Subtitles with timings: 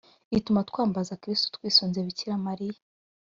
[0.37, 2.79] ituma twambaza kristu twisunze bikira mariya